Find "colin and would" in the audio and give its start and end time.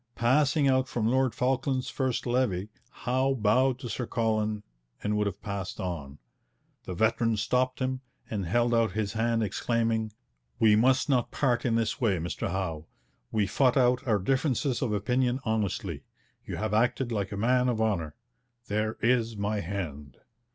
4.07-5.27